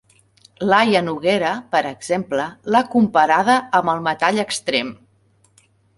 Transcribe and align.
Laia 0.69 1.01
Noguera, 1.09 1.51
per 1.75 1.81
exemple, 1.89 2.47
l'ha 2.77 2.81
comparada 2.95 3.59
amb 3.81 3.93
el 3.97 4.03
metall 4.09 4.43
extrem. 4.49 4.91